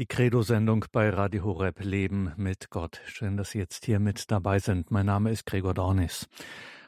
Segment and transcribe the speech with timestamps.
[0.00, 3.02] Die Credo-Sendung bei Radio Horeb Leben mit Gott.
[3.04, 4.90] Schön, dass Sie jetzt hier mit dabei sind.
[4.90, 6.26] Mein Name ist Gregor Dornis.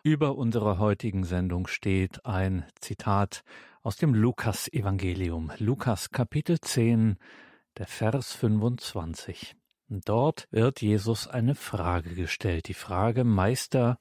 [0.02, 3.44] Über unserer heutigen Sendung steht ein Zitat
[3.82, 5.52] aus dem Lukas-Evangelium.
[5.58, 7.18] Lukas Kapitel 10,
[7.76, 9.56] der Vers 25.
[9.90, 12.66] Dort wird Jesus eine Frage gestellt.
[12.68, 13.98] Die Frage, Meister,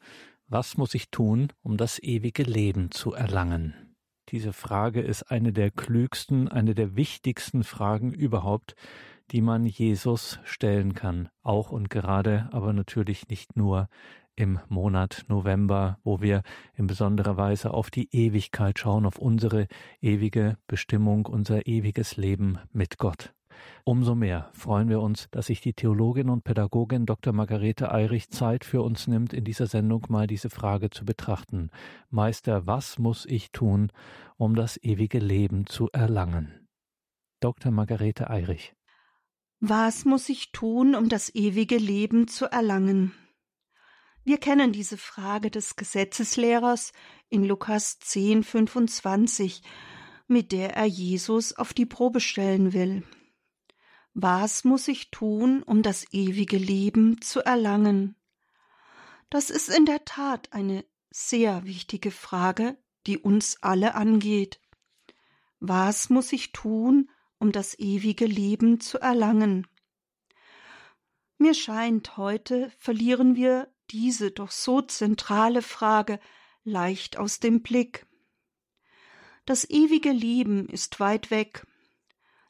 [0.48, 3.91] was muss ich tun, um das ewige Leben zu erlangen?
[4.29, 8.75] Diese Frage ist eine der klügsten, eine der wichtigsten Fragen überhaupt,
[9.31, 11.29] die man Jesus stellen kann.
[11.41, 13.88] Auch und gerade, aber natürlich nicht nur
[14.35, 16.41] im Monat November, wo wir
[16.76, 19.67] in besonderer Weise auf die Ewigkeit schauen, auf unsere
[20.02, 23.34] ewige Bestimmung, unser ewiges Leben mit Gott.
[23.83, 27.33] Umso mehr freuen wir uns, dass sich die Theologin und Pädagogin Dr.
[27.33, 31.70] Margarete Eirich Zeit für uns nimmt, in dieser Sendung mal diese Frage zu betrachten.
[32.09, 33.91] Meister, was muss ich tun,
[34.37, 36.67] um das ewige Leben zu erlangen?
[37.39, 37.71] Dr.
[37.71, 38.73] Margarete Eirich.
[39.59, 43.13] Was muss ich tun, um das ewige Leben zu erlangen?
[44.23, 46.93] Wir kennen diese Frage des Gesetzeslehrers
[47.29, 49.63] in Lukas 10, 25,
[50.27, 53.03] mit der er Jesus auf die Probe stellen will.
[54.13, 58.15] Was muss ich tun, um das ewige Leben zu erlangen?
[59.29, 64.59] Das ist in der Tat eine sehr wichtige Frage, die uns alle angeht.
[65.59, 67.09] Was muss ich tun,
[67.40, 69.68] um das ewige Leben zu erlangen?
[71.38, 76.19] Mir scheint, heute verlieren wir diese doch so zentrale Frage
[76.63, 78.06] leicht aus dem Blick.
[79.46, 81.66] Das ewige Leben ist weit weg,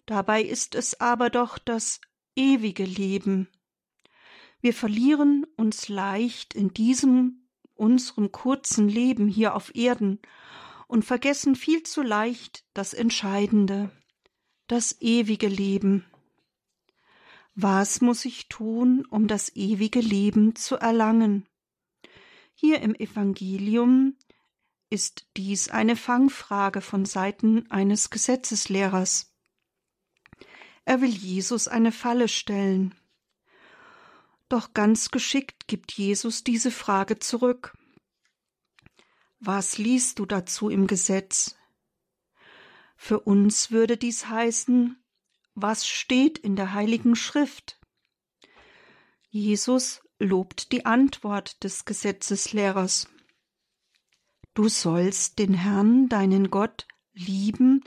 [0.06, 2.02] Dabei ist es aber doch das
[2.36, 3.48] ewige Leben.
[4.60, 7.42] Wir verlieren uns leicht in diesem
[7.82, 10.20] unserem kurzen Leben hier auf Erden
[10.88, 13.92] und vergessen viel zu leicht das Entscheidende,
[14.68, 16.06] das ewige Leben.
[17.56, 21.48] Was muss ich tun, um das ewige Leben zu erlangen?
[22.54, 24.16] Hier im Evangelium
[24.92, 29.31] ist dies eine Fangfrage von Seiten eines Gesetzeslehrers.
[30.86, 32.96] Er will Jesus eine Falle stellen.
[34.50, 37.78] Doch ganz geschickt gibt Jesus diese Frage zurück.
[39.40, 41.56] Was liest du dazu im Gesetz?
[42.97, 45.02] Für uns würde dies heißen,
[45.56, 47.80] was steht in der heiligen Schrift?
[49.30, 53.08] Jesus lobt die Antwort des Gesetzeslehrers.
[54.53, 57.84] Du sollst den Herrn, deinen Gott, lieben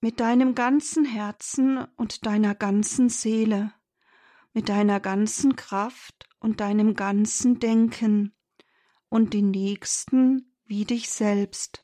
[0.00, 3.72] mit deinem ganzen Herzen und deiner ganzen Seele,
[4.52, 8.34] mit deiner ganzen Kraft und deinem ganzen Denken
[9.08, 11.82] und den Nächsten wie dich selbst.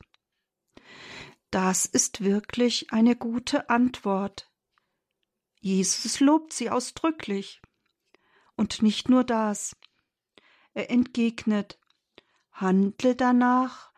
[1.49, 4.51] Das ist wirklich eine gute Antwort.
[5.59, 7.61] Jesus lobt sie ausdrücklich.
[8.55, 9.75] Und nicht nur das.
[10.73, 11.79] Er entgegnet,
[12.51, 13.91] handle danach,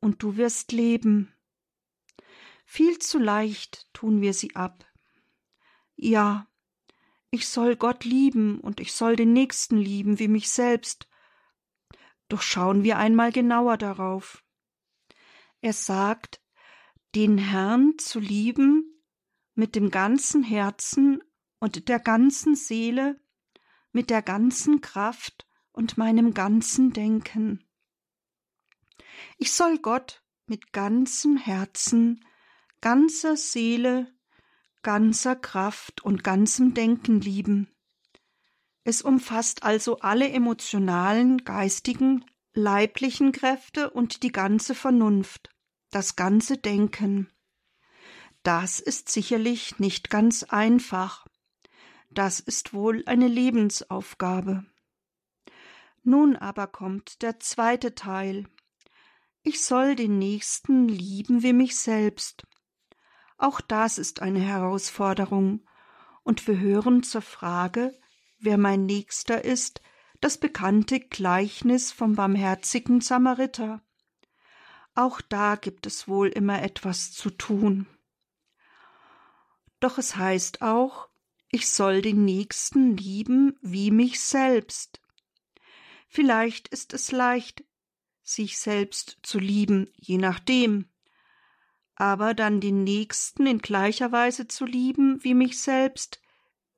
[0.00, 1.31] und du wirst leben.
[2.74, 4.90] Viel zu leicht tun wir sie ab.
[5.94, 6.48] Ja,
[7.30, 11.06] ich soll Gott lieben und ich soll den Nächsten lieben wie mich selbst.
[12.28, 14.42] Doch schauen wir einmal genauer darauf.
[15.60, 16.40] Er sagt,
[17.14, 19.04] den Herrn zu lieben
[19.54, 21.22] mit dem ganzen Herzen
[21.58, 23.20] und der ganzen Seele,
[23.92, 27.68] mit der ganzen Kraft und meinem ganzen Denken.
[29.36, 32.24] Ich soll Gott mit ganzem Herzen
[32.82, 34.12] ganzer Seele,
[34.82, 37.74] ganzer Kraft und ganzem Denken lieben.
[38.84, 45.48] Es umfasst also alle emotionalen, geistigen, leiblichen Kräfte und die ganze Vernunft,
[45.90, 47.30] das ganze Denken.
[48.42, 51.26] Das ist sicherlich nicht ganz einfach.
[52.10, 54.66] Das ist wohl eine Lebensaufgabe.
[56.02, 58.48] Nun aber kommt der zweite Teil.
[59.44, 62.44] Ich soll den Nächsten lieben wie mich selbst.
[63.42, 65.66] Auch das ist eine Herausforderung,
[66.22, 67.92] und wir hören zur Frage,
[68.38, 69.82] wer mein Nächster ist,
[70.20, 73.82] das bekannte Gleichnis vom barmherzigen Samariter.
[74.94, 77.88] Auch da gibt es wohl immer etwas zu tun.
[79.80, 81.08] Doch es heißt auch,
[81.50, 85.02] ich soll den Nächsten lieben wie mich selbst.
[86.06, 87.64] Vielleicht ist es leicht,
[88.22, 90.91] sich selbst zu lieben, je nachdem
[91.94, 96.20] aber dann den Nächsten in gleicher Weise zu lieben wie mich selbst,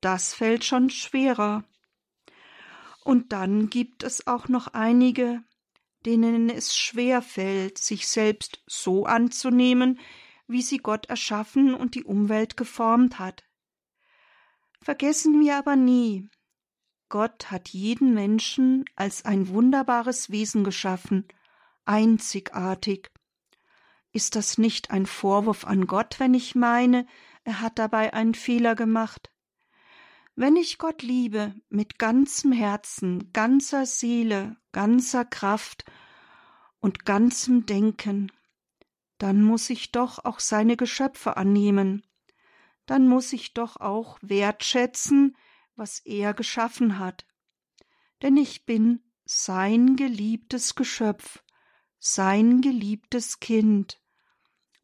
[0.01, 1.63] das fällt schon schwerer.
[3.03, 5.43] Und dann gibt es auch noch einige,
[6.05, 9.99] denen es schwer fällt, sich selbst so anzunehmen,
[10.47, 13.43] wie sie Gott erschaffen und die Umwelt geformt hat.
[14.81, 16.29] Vergessen wir aber nie,
[17.09, 21.27] Gott hat jeden Menschen als ein wunderbares Wesen geschaffen,
[21.85, 23.11] einzigartig.
[24.15, 27.05] Ist das nicht ein Vorwurf an Gott, wenn ich meine,
[27.43, 29.29] er hat dabei einen Fehler gemacht?
[30.37, 35.83] Wenn ich Gott liebe mit ganzem Herzen, ganzer Seele, ganzer Kraft
[36.79, 38.31] und ganzem Denken,
[39.17, 42.01] dann muss ich doch auch seine Geschöpfe annehmen,
[42.85, 45.35] dann muss ich doch auch wertschätzen,
[45.75, 47.27] was er geschaffen hat.
[48.21, 51.43] Denn ich bin sein geliebtes Geschöpf,
[51.99, 53.99] sein geliebtes Kind,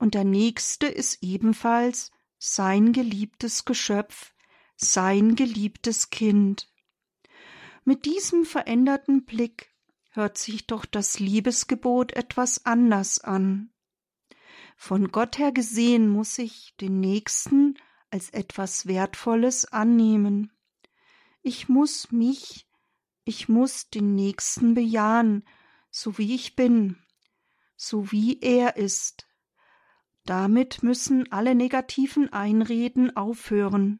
[0.01, 4.33] und der Nächste ist ebenfalls sein geliebtes Geschöpf,
[4.75, 6.73] sein geliebtes Kind.
[7.85, 9.69] Mit diesem veränderten Blick
[10.09, 13.71] hört sich doch das Liebesgebot etwas anders an.
[14.75, 17.77] Von Gott her gesehen muss ich den Nächsten
[18.09, 20.51] als etwas Wertvolles annehmen.
[21.43, 22.67] Ich muss mich,
[23.23, 25.45] ich muss den Nächsten bejahen,
[25.91, 26.97] so wie ich bin,
[27.75, 29.27] so wie er ist.
[30.25, 33.99] Damit müssen alle negativen Einreden aufhören.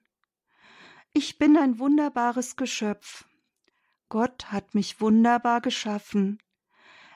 [1.14, 3.26] Ich bin ein wunderbares Geschöpf.
[4.08, 6.40] Gott hat mich wunderbar geschaffen.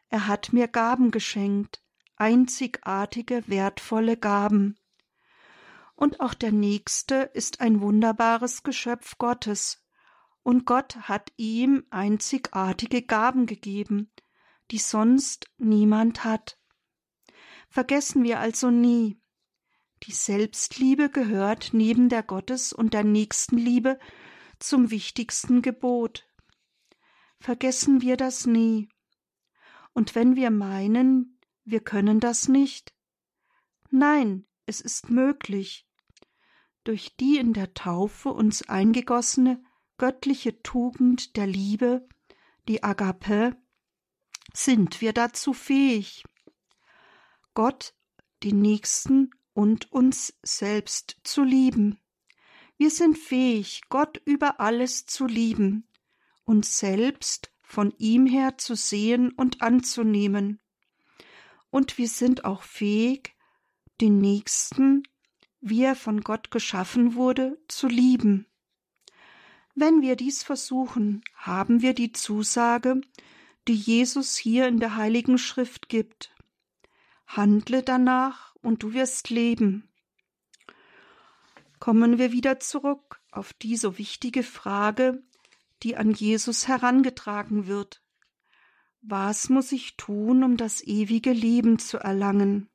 [0.09, 1.83] Er hat mir Gaben geschenkt,
[2.15, 4.77] einzigartige, wertvolle Gaben.
[5.95, 9.81] Und auch der Nächste ist ein wunderbares Geschöpf Gottes,
[10.43, 14.11] und Gott hat ihm einzigartige Gaben gegeben,
[14.71, 16.59] die sonst niemand hat.
[17.75, 19.21] Vergessen wir also nie,
[20.03, 23.99] die Selbstliebe gehört neben der Gottes- und der Nächstenliebe
[24.59, 26.25] zum wichtigsten Gebot.
[27.37, 28.87] Vergessen wir das nie.
[29.91, 32.93] Und wenn wir meinen, wir können das nicht,
[33.89, 35.85] nein, es ist möglich.
[36.85, 39.61] Durch die in der Taufe uns eingegossene
[39.97, 42.07] göttliche Tugend der Liebe,
[42.69, 43.57] die Agape,
[44.53, 46.23] sind wir dazu fähig.
[47.55, 47.95] Gott,
[48.43, 51.97] den Nächsten und uns selbst zu lieben.
[52.77, 55.87] Wir sind fähig, Gott über alles zu lieben,
[56.43, 60.59] uns selbst von ihm her zu sehen und anzunehmen.
[61.71, 63.35] Und wir sind auch fähig,
[64.01, 65.03] den Nächsten,
[65.61, 68.45] wie er von Gott geschaffen wurde, zu lieben.
[69.73, 72.99] Wenn wir dies versuchen, haben wir die Zusage,
[73.69, 76.34] die Jesus hier in der Heiligen Schrift gibt.
[77.35, 79.89] Handle danach und du wirst leben.
[81.79, 85.23] Kommen wir wieder zurück auf die so wichtige Frage,
[85.83, 88.01] die an Jesus herangetragen wird.
[89.01, 92.69] Was muss ich tun, um das ewige Leben zu erlangen?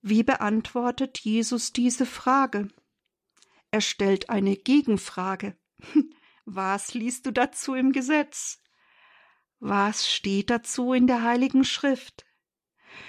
[0.00, 2.68] Wie beantwortet Jesus diese Frage?
[3.70, 5.58] Er stellt eine Gegenfrage.
[6.44, 8.62] Was liest du dazu im Gesetz?
[9.58, 12.27] Was steht dazu in der Heiligen Schrift?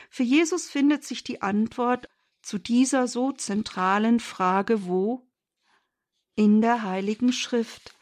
[0.09, 2.09] Für Jesus findet sich die Antwort
[2.41, 5.27] zu dieser so zentralen Frage wo?
[6.35, 7.95] In der Heiligen Schrift.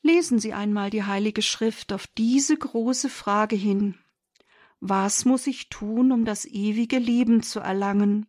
[0.00, 3.98] Lesen Sie einmal die Heilige Schrift auf diese große Frage hin.
[4.80, 8.26] Was muss ich tun, um das ewige Leben zu erlangen?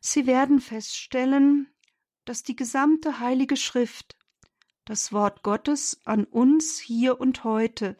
[0.00, 1.66] Sie werden feststellen,
[2.24, 4.16] dass die gesamte Heilige Schrift,
[4.84, 7.96] das Wort Gottes an uns hier und heute,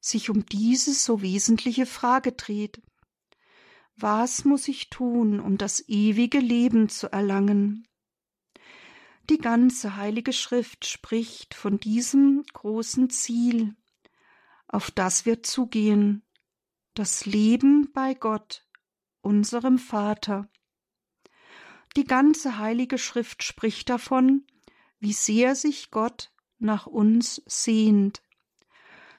[0.00, 2.82] sich um diese so wesentliche Frage dreht.
[3.96, 7.86] Was muss ich tun, um das ewige Leben zu erlangen?
[9.28, 13.76] Die ganze Heilige Schrift spricht von diesem großen Ziel,
[14.66, 16.24] auf das wir zugehen,
[16.94, 18.66] das Leben bei Gott,
[19.20, 20.48] unserem Vater.
[21.96, 24.46] Die ganze heilige Schrift spricht davon,
[24.98, 28.22] wie sehr sich Gott nach uns sehnt.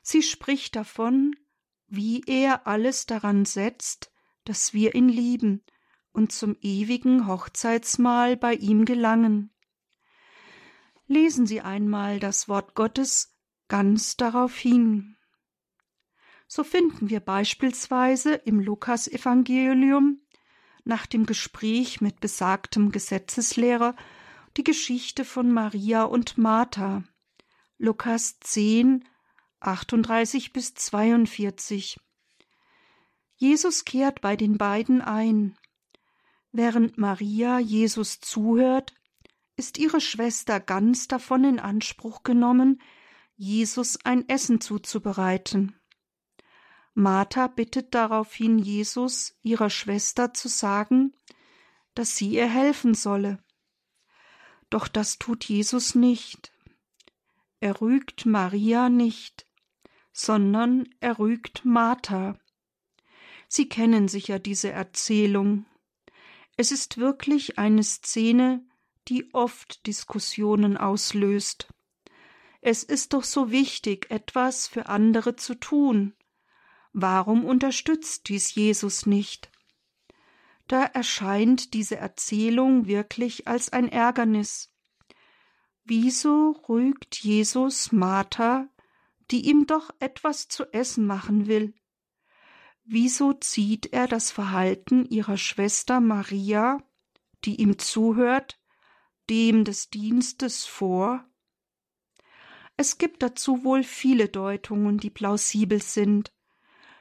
[0.01, 1.35] Sie spricht davon,
[1.87, 4.11] wie er alles daran setzt,
[4.45, 5.63] dass wir ihn lieben
[6.11, 9.51] und zum ewigen Hochzeitsmahl bei ihm gelangen.
[11.07, 13.35] Lesen Sie einmal das Wort Gottes
[13.67, 15.17] ganz darauf hin.
[16.47, 20.21] So finden wir beispielsweise im Lukasevangelium
[20.83, 23.95] nach dem Gespräch mit besagtem Gesetzeslehrer
[24.57, 27.03] die Geschichte von Maria und Martha.
[27.77, 29.05] Lukas 10,
[29.61, 31.99] 38 bis 42.
[33.35, 35.57] Jesus kehrt bei den beiden ein.
[36.51, 38.93] Während Maria Jesus zuhört,
[39.55, 42.81] ist ihre Schwester ganz davon in Anspruch genommen,
[43.35, 45.79] Jesus ein Essen zuzubereiten.
[46.93, 51.13] Martha bittet daraufhin Jesus, ihrer Schwester zu sagen,
[51.93, 53.43] dass sie ihr helfen solle.
[54.71, 56.51] Doch das tut Jesus nicht.
[57.59, 59.45] Er rügt Maria nicht,
[60.11, 62.37] sondern er rügt Martha.
[63.47, 65.65] Sie kennen sicher diese Erzählung.
[66.57, 68.63] Es ist wirklich eine Szene,
[69.07, 71.67] die oft Diskussionen auslöst.
[72.61, 76.13] Es ist doch so wichtig, etwas für andere zu tun.
[76.93, 79.49] Warum unterstützt dies Jesus nicht?
[80.67, 84.73] Da erscheint diese Erzählung wirklich als ein Ärgernis.
[85.83, 88.69] Wieso rügt Jesus Martha,
[89.29, 91.73] die ihm doch etwas zu essen machen will?
[92.83, 96.83] Wieso zieht er das Verhalten ihrer Schwester Maria,
[97.45, 98.59] die ihm zuhört,
[99.29, 101.25] dem des Dienstes vor?
[102.77, 106.33] Es gibt dazu wohl viele Deutungen, die plausibel sind.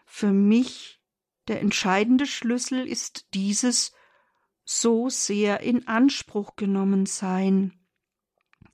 [0.04, 1.00] Für mich
[1.48, 3.92] der entscheidende Schlüssel ist dieses
[4.64, 7.80] so sehr in Anspruch genommen sein.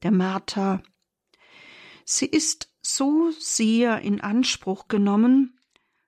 [0.03, 0.83] Der Martha.
[2.05, 5.59] Sie ist so sehr in Anspruch genommen,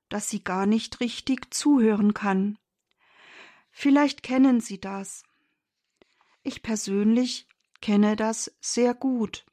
[0.08, 2.58] dass sie gar nicht richtig zuhören kann.
[3.70, 5.22] Vielleicht kennen Sie das.
[6.42, 7.46] Ich persönlich
[7.80, 9.44] kenne das sehr gut.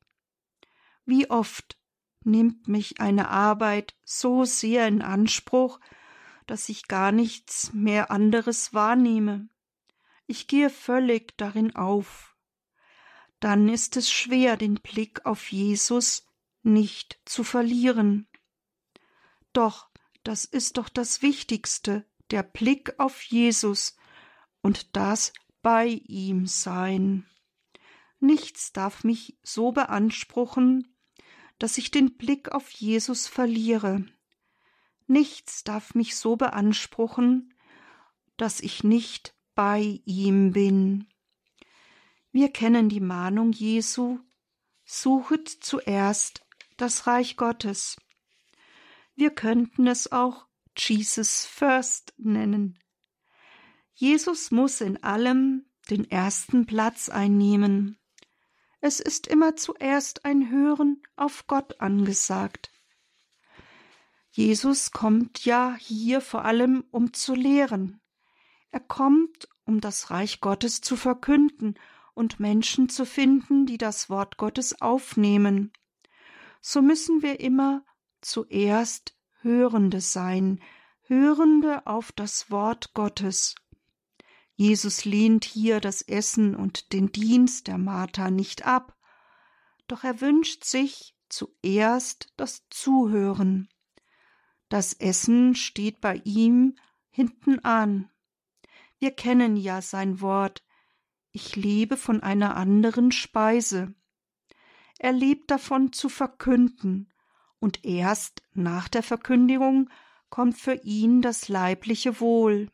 [1.06, 1.78] Wie oft
[2.24, 5.80] nimmt mich eine Arbeit so sehr in Anspruch,
[6.48, 9.50] dass ich gar nichts mehr anderes wahrnehme.
[10.28, 12.36] Ich gehe völlig darin auf.
[13.40, 16.25] Dann ist es schwer, den Blick auf Jesus
[16.66, 18.28] nicht zu verlieren.
[19.54, 19.90] Doch,
[20.24, 23.96] das ist doch das Wichtigste, der Blick auf Jesus
[24.62, 25.32] und das
[25.62, 27.26] bei ihm sein.
[28.20, 30.96] Nichts darf mich so beanspruchen,
[31.60, 34.06] dass ich den Blick auf Jesus verliere.
[35.08, 37.54] Nichts darf mich so beanspruchen,
[38.38, 41.08] dass ich nicht bei ihm bin.
[42.32, 44.20] Wir kennen die Mahnung Jesu,
[44.84, 46.45] suchet zuerst
[46.78, 47.98] das Reich Gottes.
[49.16, 52.80] Wir könnten es auch Jesus First nennen.
[53.94, 57.98] Jesus muss in allem den ersten Platz einnehmen.
[58.82, 62.72] Es ist immer zuerst ein Hören auf Gott angesagt.
[64.30, 68.02] Jesus kommt ja hier vor allem, um zu lehren.
[68.70, 71.76] Er kommt, um das Reich Gottes zu verkünden
[72.14, 75.72] und Menschen zu finden, die das Wort Gottes aufnehmen.
[76.68, 77.86] So müssen wir immer
[78.22, 80.64] zuerst Hörende sein,
[81.04, 83.54] Hörende auf das Wort Gottes.
[84.56, 88.98] Jesus lehnt hier das Essen und den Dienst der Martha nicht ab,
[89.86, 93.70] doch er wünscht sich zuerst das Zuhören.
[94.68, 96.80] Das Essen steht bei ihm
[97.12, 98.10] hinten an.
[98.98, 100.64] Wir kennen ja sein Wort,
[101.30, 103.94] ich lebe von einer anderen Speise.
[105.06, 107.14] Er lebt davon zu verkünden,
[107.60, 109.88] und erst nach der Verkündigung
[110.32, 112.72] kommt für ihn das leibliche Wohl.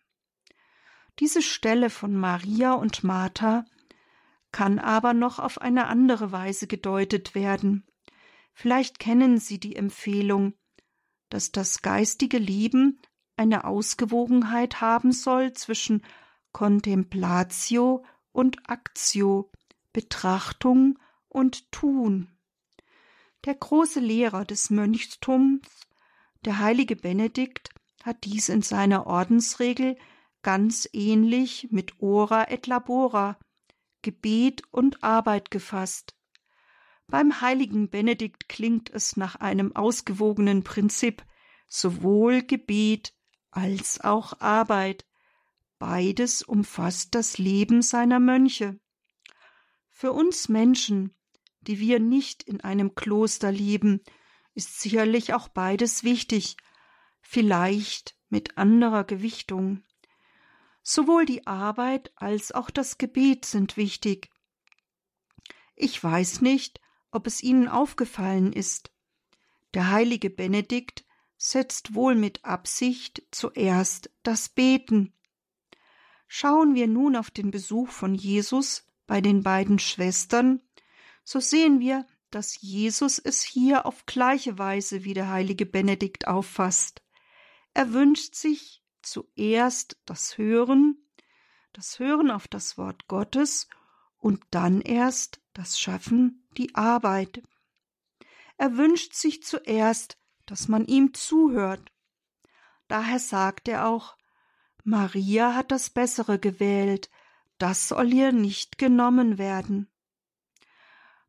[1.19, 3.65] Diese Stelle von Maria und Martha
[4.53, 7.85] kann aber noch auf eine andere Weise gedeutet werden.
[8.53, 10.53] Vielleicht kennen Sie die Empfehlung,
[11.27, 13.01] dass das geistige Leben
[13.35, 16.05] eine Ausgewogenheit haben soll zwischen
[16.53, 19.51] Contemplatio und Actio,
[19.91, 20.97] Betrachtung
[21.31, 22.29] und Tun.
[23.45, 25.61] Der große Lehrer des Mönchtums,
[26.45, 27.69] der heilige Benedikt,
[28.03, 29.97] hat dies in seiner Ordensregel
[30.41, 33.39] ganz ähnlich mit Ora et Labora,
[34.01, 36.15] Gebet und Arbeit gefasst.
[37.07, 41.23] Beim heiligen Benedikt klingt es nach einem ausgewogenen Prinzip,
[41.67, 43.13] sowohl Gebet
[43.51, 45.05] als auch Arbeit.
[45.77, 48.79] Beides umfasst das Leben seiner Mönche.
[49.89, 51.15] Für uns Menschen,
[51.61, 54.01] die wir nicht in einem Kloster leben,
[54.53, 56.57] ist sicherlich auch beides wichtig,
[57.21, 59.83] vielleicht mit anderer Gewichtung.
[60.83, 64.29] Sowohl die Arbeit als auch das Gebet sind wichtig.
[65.75, 68.91] Ich weiß nicht, ob es Ihnen aufgefallen ist.
[69.73, 71.05] Der heilige Benedikt
[71.37, 75.13] setzt wohl mit Absicht zuerst das Beten.
[76.27, 80.61] Schauen wir nun auf den Besuch von Jesus bei den beiden Schwestern,
[81.23, 87.01] so sehen wir, dass Jesus es hier auf gleiche Weise wie der heilige Benedikt auffasst.
[87.73, 90.97] Er wünscht sich zuerst das Hören,
[91.73, 93.67] das Hören auf das Wort Gottes
[94.17, 97.43] und dann erst das Schaffen, die Arbeit.
[98.57, 101.91] Er wünscht sich zuerst, dass man ihm zuhört.
[102.87, 104.15] Daher sagt er auch,
[104.83, 107.09] Maria hat das Bessere gewählt,
[107.57, 109.90] das soll ihr nicht genommen werden.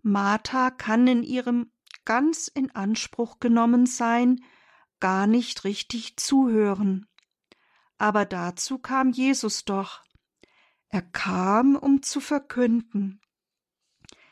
[0.02, 1.72] Martha kann in ihrem
[2.04, 4.44] ganz in Anspruch genommen sein
[5.00, 7.06] gar nicht richtig zuhören.
[7.98, 10.02] Aber dazu kam Jesus doch.
[10.88, 13.20] Er kam, um zu verkünden.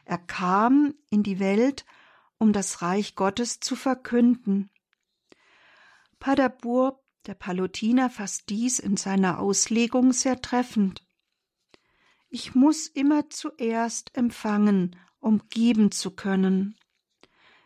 [0.05, 1.87] Er kam in die Welt,
[2.39, 4.71] um das Reich Gottes zu verkünden.
[6.19, 11.07] Paderburg, der Palutiner, fasst dies in seiner Auslegung sehr treffend.
[12.29, 16.77] Ich muss immer zuerst empfangen, um geben zu können.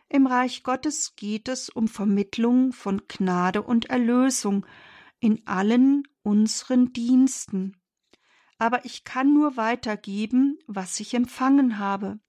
[0.07, 4.65] Im Reich Gottes geht es um Vermittlung von Gnade und Erlösung
[5.19, 7.77] in allen unseren Diensten.
[8.57, 12.19] Aber ich kann nur weitergeben, was ich empfangen habe.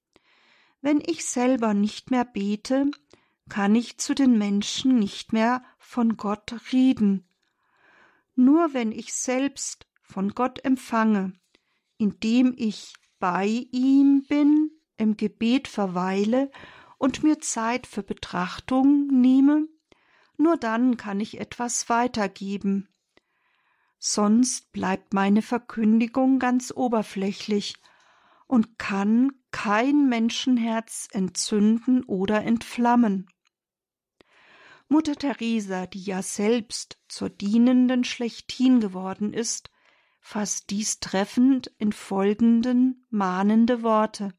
[0.80, 2.90] Wenn ich selber nicht mehr bete,
[3.48, 7.28] kann ich zu den Menschen nicht mehr von Gott reden.
[8.34, 11.32] Nur wenn ich selbst von Gott empfange,
[11.98, 16.50] indem ich bei ihm bin, im Gebet verweile
[16.98, 19.68] und mir Zeit für Betrachtung nehme,
[20.38, 22.88] nur dann kann ich etwas weitergeben.
[23.98, 27.74] Sonst bleibt meine Verkündigung ganz oberflächlich
[28.46, 33.28] und kann kein Menschenherz entzünden oder entflammen.
[34.88, 39.70] Mutter Teresa, die ja selbst zur Dienenden schlechthin geworden ist,
[40.20, 44.32] fasst dies treffend in folgenden mahnende Worte.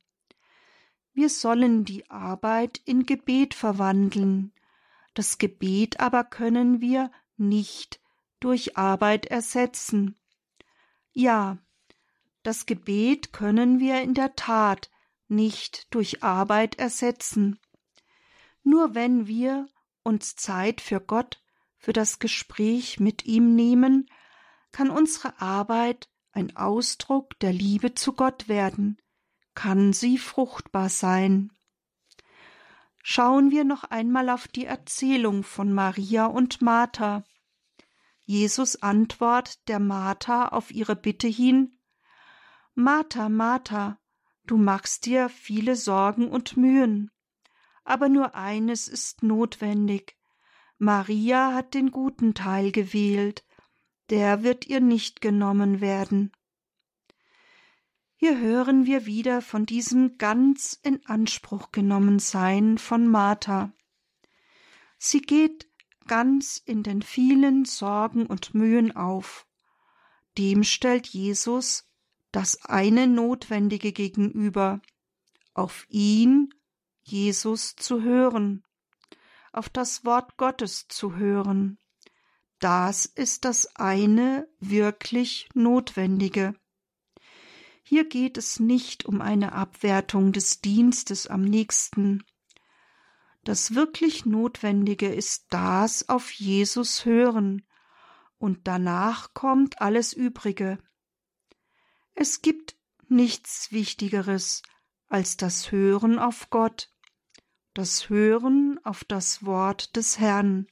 [1.18, 4.54] Wir sollen die Arbeit in Gebet verwandeln.
[5.16, 8.00] Das Gebet aber können wir nicht
[8.40, 10.16] durch Arbeit ersetzen.
[11.14, 11.58] Ja,
[12.44, 14.92] das Gebet können wir in der Tat
[15.28, 17.58] nicht durch Arbeit ersetzen.
[18.62, 19.66] Nur wenn wir
[20.04, 21.42] uns Zeit für Gott,
[21.80, 24.08] für das Gespräch mit ihm nehmen,
[24.72, 29.02] kann unsere Arbeit ein Ausdruck der Liebe zu Gott werden,
[29.58, 31.52] kann sie fruchtbar sein.
[33.02, 37.24] Schauen wir noch einmal auf die Erzählung von Maria und Martha.
[38.24, 41.80] Jesus Antwort der Martha auf ihre Bitte hin
[42.76, 44.00] Martha, Martha,
[44.46, 47.10] du machst dir viele Sorgen und Mühen,
[47.84, 50.20] aber nur eines ist notwendig.
[50.78, 53.44] Maria hat den guten Teil gewählt,
[54.12, 56.32] der wird ihr nicht genommen werden.
[58.20, 63.72] Hier hören wir wieder von diesem ganz in Anspruch genommen Sein von Martha.
[64.98, 65.70] Sie geht
[66.08, 69.46] ganz in den vielen Sorgen und Mühen auf.
[70.36, 71.86] Dem stellt Jesus
[72.32, 74.82] das eine Notwendige gegenüber,
[75.54, 76.50] auf ihn,
[77.04, 78.64] Jesus, zu hören,
[79.54, 81.78] auf das Wort Gottes zu hören.
[82.58, 86.56] Das ist das eine wirklich Notwendige.
[87.90, 92.26] Hier geht es nicht um eine Abwertung des Dienstes am nächsten.
[93.46, 97.66] Das wirklich Notwendige ist das auf Jesus hören,
[98.40, 100.80] und danach kommt alles Übrige.
[102.14, 102.76] Es gibt
[103.08, 104.64] nichts Wichtigeres
[105.08, 106.92] als das Hören auf Gott,
[107.74, 110.68] das Hören auf das Wort des Herrn.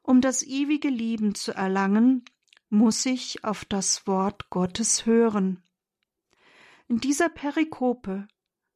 [0.00, 2.24] Um das ewige Leben zu erlangen,
[2.68, 5.63] muss ich auf das Wort Gottes hören.
[6.88, 8.28] In dieser Perikope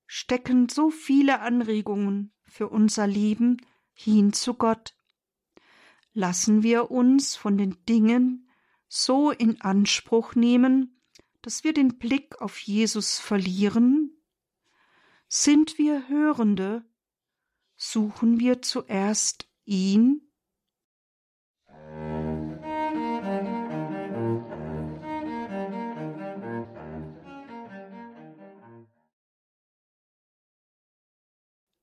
[0.06, 3.58] stecken so viele Anregungen für unser Leben
[3.92, 4.94] hin zu Gott.
[6.12, 8.48] Lassen wir uns von den Dingen
[8.88, 11.00] so in Anspruch nehmen,
[11.42, 14.16] dass wir den Blick auf Jesus verlieren?
[15.28, 16.84] Sind wir Hörende?
[17.76, 20.27] Suchen wir zuerst ihn?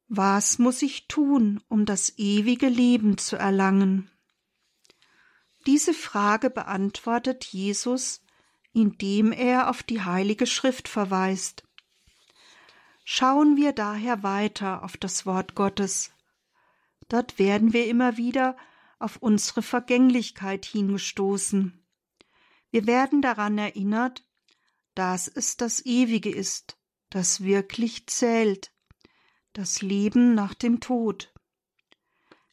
[0.07, 4.11] Was muss ich tun, um das ewige Leben zu erlangen?
[5.65, 8.21] Diese Frage beantwortet Jesus,
[8.71, 11.63] indem er auf die Heilige Schrift verweist.
[13.03, 16.11] Schauen wir daher weiter auf das Wort Gottes.
[17.07, 18.55] Dort werden wir immer wieder
[18.99, 21.83] auf unsere Vergänglichkeit hingestoßen.
[22.69, 24.23] Wir werden daran erinnert,
[24.93, 26.77] dass es das Ewige ist,
[27.09, 28.74] das wirklich zählt
[29.55, 31.33] das Leben nach dem Tod.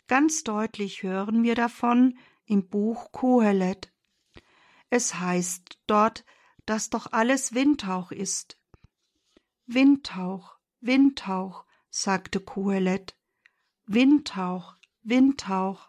[0.07, 3.93] Ganz deutlich hören wir davon im Buch Kohelet.
[4.89, 6.25] Es heißt dort,
[6.65, 8.57] dass doch alles Windhauch ist.
[9.67, 13.17] Windhauch, Windhauch, sagte Kohelet.
[13.87, 15.89] Windhauch, Windhauch.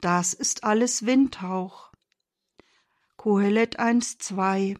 [0.00, 1.92] Das ist alles Windhauch.
[3.16, 4.76] Kohelet 1, 2.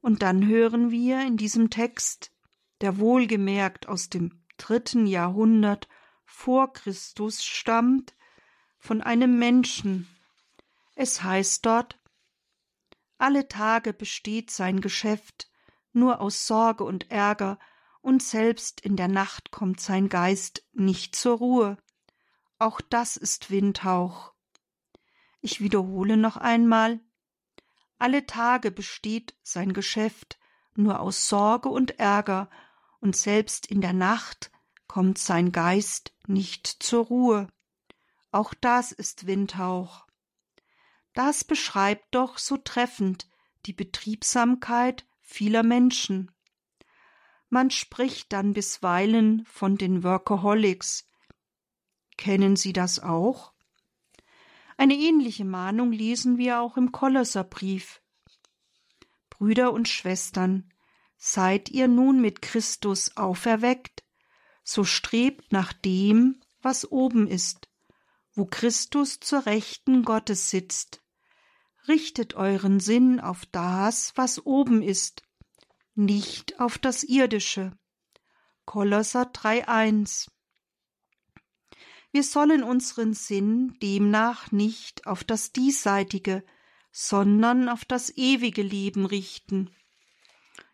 [0.00, 2.32] Und dann hören wir in diesem Text,
[2.80, 5.88] der wohlgemerkt aus dem dritten Jahrhundert
[6.24, 8.14] vor Christus stammt,
[8.78, 10.08] von einem Menschen.
[10.94, 11.98] Es heißt dort,
[13.18, 15.50] alle Tage besteht sein Geschäft
[15.92, 17.58] nur aus Sorge und Ärger,
[18.02, 21.76] und selbst in der Nacht kommt sein Geist nicht zur Ruhe.
[22.58, 24.32] Auch das ist Windhauch.
[25.42, 27.00] Ich wiederhole noch einmal,
[27.98, 30.38] alle Tage besteht sein Geschäft
[30.74, 32.48] nur aus Sorge und Ärger,
[33.00, 34.50] und selbst in der Nacht
[34.86, 37.48] kommt sein Geist nicht zur Ruhe.
[38.30, 40.06] Auch das ist Windhauch.
[41.14, 43.28] Das beschreibt doch so treffend
[43.66, 46.30] die Betriebsamkeit vieler Menschen.
[47.48, 51.06] Man spricht dann bisweilen von den Workaholics.
[52.16, 53.52] Kennen Sie das auch?
[54.76, 58.00] Eine ähnliche Mahnung lesen wir auch im Kolosserbrief.
[59.28, 60.69] Brüder und Schwestern,
[61.22, 64.02] seid ihr nun mit Christus auferweckt,
[64.64, 67.68] so strebt nach dem, was oben ist,
[68.32, 71.02] wo Christus zur Rechten Gottes sitzt.
[71.88, 75.22] Richtet euren Sinn auf das, was oben ist,
[75.94, 77.76] nicht auf das Irdische.
[78.64, 80.28] Kolosser 3,1
[82.12, 86.44] Wir sollen unseren Sinn demnach nicht auf das Diesseitige,
[86.92, 89.70] sondern auf das ewige Leben richten.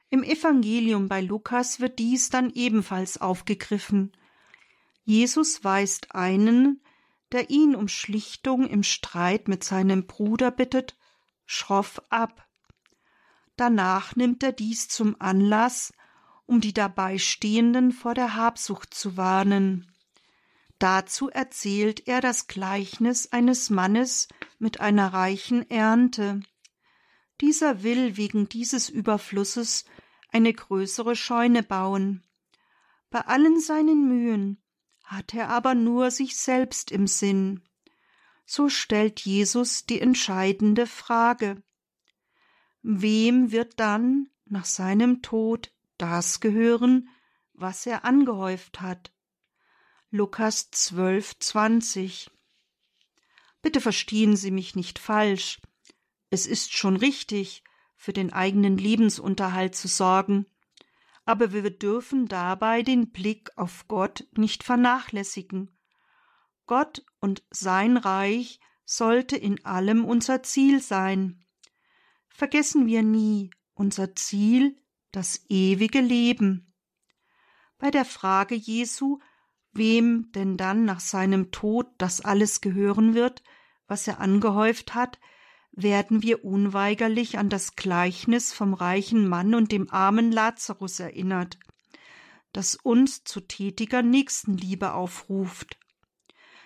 [0.09, 4.13] Im Evangelium bei Lukas wird dies dann ebenfalls aufgegriffen.
[5.05, 6.81] Jesus weist einen,
[7.33, 10.97] der ihn um Schlichtung im Streit mit seinem Bruder bittet,
[11.45, 12.47] schroff ab.
[13.57, 15.93] Danach nimmt er dies zum Anlass,
[16.47, 19.91] um die Dabeistehenden vor der Habsucht zu warnen.
[20.79, 26.41] Dazu erzählt er das Gleichnis eines Mannes mit einer reichen Ernte.
[27.41, 29.85] Dieser will wegen dieses Überflusses
[30.37, 32.23] eine größere Scheune bauen.
[33.09, 34.63] Bei allen seinen Mühen
[35.03, 37.63] hat er aber nur sich selbst im Sinn.
[38.45, 41.63] So stellt Jesus die entscheidende Frage.
[42.83, 47.09] Wem wird dann nach seinem Tod das gehören,
[47.55, 49.15] was er angehäuft hat?
[50.11, 52.31] Lukas 12, 20.
[53.63, 55.63] Bitte verstehen Sie mich nicht falsch.
[56.29, 57.65] Es ist schon richtig,
[57.97, 60.47] für den eigenen Lebensunterhalt zu sorgen,
[61.25, 65.77] aber wir dürfen dabei den Blick auf Gott nicht vernachlässigen.
[66.67, 71.45] Gott und sein Reich sollte in allem unser Ziel sein.
[72.29, 74.77] Vergessen wir nie unser Ziel,
[75.11, 76.75] das ewige Leben.
[77.79, 79.19] Bei der Frage Jesu,
[79.73, 83.43] wem denn dann nach seinem Tod das alles gehören wird,
[83.87, 85.19] was er angehäuft hat,
[85.77, 91.59] werden wir unweigerlich an das Gleichnis vom reichen Mann und dem armen Lazarus erinnert,
[92.53, 95.79] das uns zu tätiger Nächstenliebe aufruft.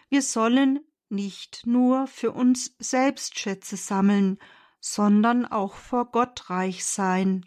[0.08, 4.38] Wir sollen nicht nur für uns selbst Schätze sammeln,
[4.78, 7.44] sondern auch vor Gott reich sein.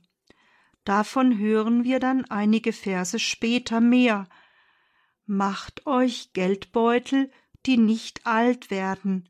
[0.84, 4.28] Davon hören wir dann einige Verse später mehr.
[5.26, 7.32] Macht euch Geldbeutel,
[7.66, 9.30] die nicht alt werden,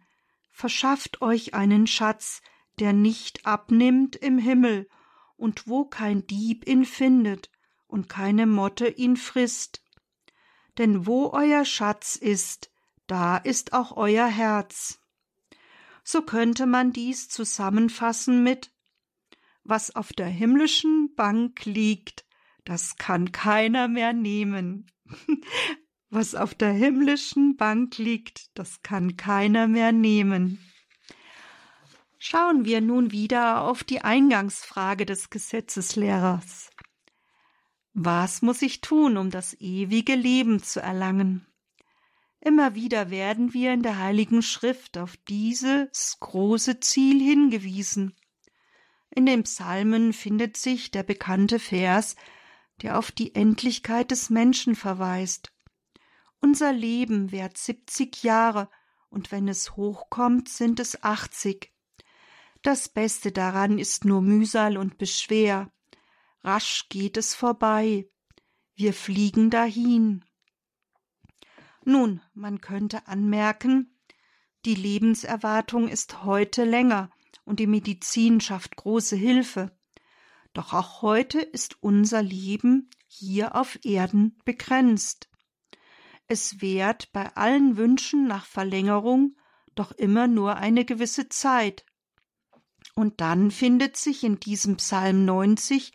[0.54, 2.42] verschafft euch einen Schatz,
[2.80, 4.88] der nicht abnimmt im Himmel,
[5.36, 7.50] und wo kein Dieb ihn findet
[7.88, 9.84] und keine Motte ihn frisst.
[10.78, 12.72] Denn wo euer Schatz ist,
[13.08, 15.00] da ist auch euer Herz.
[16.04, 18.72] So könnte man dies zusammenfassen mit
[19.63, 22.26] Was auf der himmlischen Bank liegt,
[22.63, 24.92] das kann keiner mehr nehmen.
[26.15, 30.60] Was auf der himmlischen Bank liegt, das kann keiner mehr nehmen.
[32.19, 36.69] Schauen wir nun wieder auf die Eingangsfrage des Gesetzeslehrers.
[37.95, 41.47] Was muss ich tun, um das ewige Leben zu erlangen?
[42.41, 48.15] Immer wieder werden wir in der Heiligen Schrift auf dieses große Ziel hingewiesen.
[49.10, 52.15] In den Psalmen findet sich der bekannte Vers,
[52.84, 55.53] der auf die Endlichkeit des Menschen verweist.
[56.43, 58.69] Unser Leben währt siebzig Jahre,
[59.10, 61.73] und wenn es hochkommt, sind es achtzig.
[62.63, 65.71] Das Beste daran ist nur Mühsal und Beschwer.
[66.41, 68.10] Rasch geht es vorbei.
[68.75, 70.25] Wir fliegen dahin.
[71.86, 73.97] Nun, man könnte anmerken,
[74.65, 77.10] die Lebenserwartung ist heute länger
[77.45, 79.71] und die Medizin schafft große Hilfe.
[80.51, 85.29] Doch auch heute ist unser Leben hier auf Erden begrenzt.
[86.27, 89.36] Es währt bei allen Wünschen nach Verlängerung
[89.75, 91.86] doch immer nur eine gewisse Zeit.
[92.95, 95.93] Und dann findet sich in diesem Psalm 90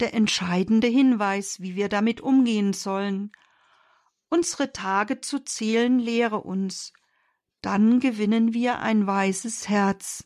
[0.00, 3.32] der entscheidende Hinweis, wie wir damit umgehen sollen.
[4.28, 6.92] Unsere Tage zu zählen lehre uns,
[7.62, 10.24] dann gewinnen wir ein weises Herz.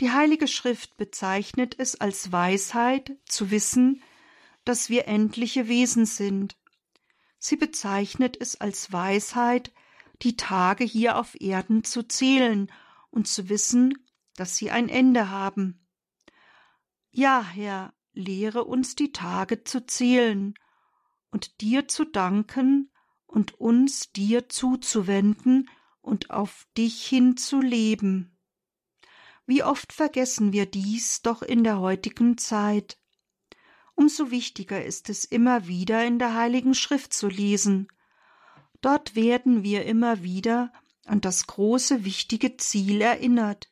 [0.00, 4.02] Die Heilige Schrift bezeichnet es als Weisheit, zu wissen,
[4.64, 6.56] dass wir endliche Wesen sind.
[7.40, 9.72] Sie bezeichnet es als Weisheit,
[10.22, 12.70] die Tage hier auf Erden zu zählen
[13.10, 13.94] und zu wissen,
[14.36, 15.86] dass sie ein Ende haben.
[17.10, 20.54] Ja, Herr, lehre uns die Tage zu zählen
[21.30, 22.92] und dir zu danken
[23.26, 25.70] und uns dir zuzuwenden
[26.02, 28.36] und auf dich hin zu leben.
[29.46, 32.99] Wie oft vergessen wir dies doch in der heutigen Zeit.
[34.00, 37.86] Umso wichtiger ist es immer wieder in der Heiligen Schrift zu lesen.
[38.80, 40.72] Dort werden wir immer wieder
[41.04, 43.70] an das große wichtige Ziel erinnert.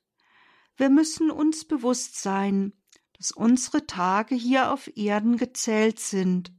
[0.76, 2.74] Wir müssen uns bewusst sein,
[3.16, 6.52] dass unsere Tage hier auf Erden gezählt sind.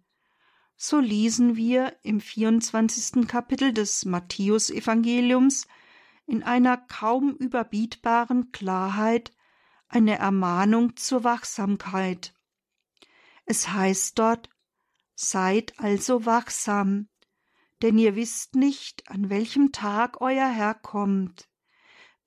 [0.75, 3.27] So lesen wir im 24.
[3.27, 5.67] Kapitel des Matthäusevangeliums
[6.25, 9.31] in einer kaum überbietbaren Klarheit
[9.89, 12.33] eine Ermahnung zur Wachsamkeit.
[13.49, 14.47] Es heißt dort
[15.15, 17.09] Seid also wachsam,
[17.81, 21.49] denn ihr wisst nicht, an welchem Tag euer Herr kommt.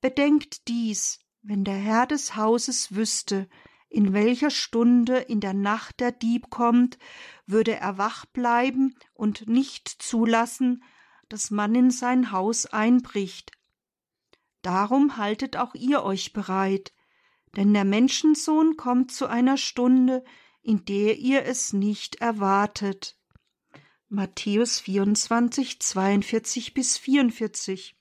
[0.00, 3.48] Bedenkt dies, wenn der Herr des Hauses wüsste,
[3.88, 6.98] in welcher Stunde in der Nacht der Dieb kommt,
[7.46, 10.82] würde er wach bleiben und nicht zulassen,
[11.28, 13.52] dass man in sein Haus einbricht.
[14.62, 16.92] Darum haltet auch ihr euch bereit,
[17.56, 20.24] denn der Menschensohn kommt zu einer Stunde,
[20.62, 23.18] in der ihr es nicht erwartet.
[24.08, 27.96] Matthäus 24, 42 bis 44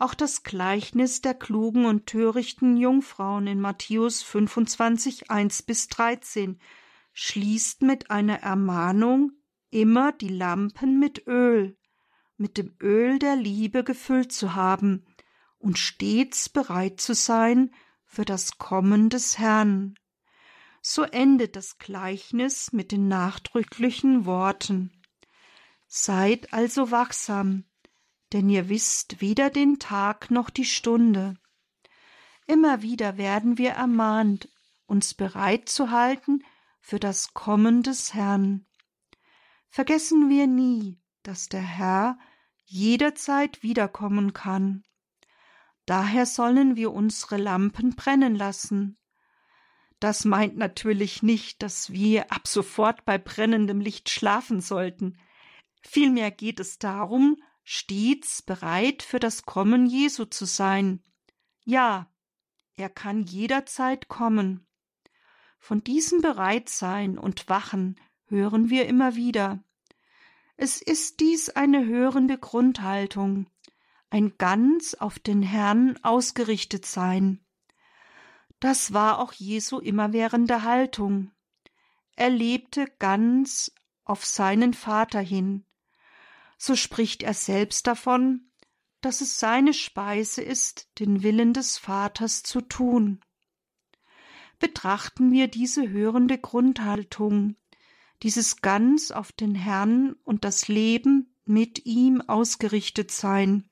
[0.00, 6.58] auch das Gleichnis der klugen und törichten Jungfrauen in Matthäus 25, 1 bis 13
[7.12, 9.32] schließt mit einer Ermahnung,
[9.70, 11.76] immer die Lampen mit Öl,
[12.38, 15.04] mit dem Öl der Liebe gefüllt zu haben
[15.58, 17.70] und stets bereit zu sein
[18.06, 19.96] für das Kommen des Herrn.
[20.80, 24.92] So endet das Gleichnis mit den nachdrücklichen Worten
[25.92, 27.64] Seid also wachsam,
[28.32, 31.34] denn ihr wisst weder den Tag noch die Stunde.
[32.46, 34.48] Immer wieder werden wir ermahnt,
[34.86, 36.44] uns bereit zu halten
[36.80, 38.66] für das Kommen des Herrn.
[39.68, 42.16] Vergessen wir nie, dass der Herr
[42.66, 44.84] jederzeit wiederkommen kann.
[45.86, 48.96] Daher sollen wir unsere Lampen brennen lassen.
[50.00, 55.18] Das meint natürlich nicht, dass wir ab sofort bei brennendem Licht schlafen sollten.
[55.82, 61.02] Vielmehr geht es darum, stets bereit für das Kommen Jesu zu sein.
[61.64, 62.10] Ja,
[62.76, 64.66] er kann jederzeit kommen.
[65.58, 69.62] Von diesem Bereitsein und Wachen hören wir immer wieder.
[70.56, 73.46] Es ist dies eine hörende Grundhaltung,
[74.08, 77.44] ein ganz auf den Herrn ausgerichtet sein.
[78.60, 81.30] Das war auch Jesu immerwährende Haltung.
[82.14, 83.72] Er lebte ganz
[84.04, 85.64] auf seinen Vater hin,
[86.58, 88.50] so spricht er selbst davon,
[89.00, 93.20] dass es seine Speise ist, den Willen des Vaters zu tun.
[94.58, 97.56] Betrachten wir diese hörende Grundhaltung,
[98.22, 103.70] dieses ganz auf den Herrn und das Leben mit ihm ausgerichtet sein.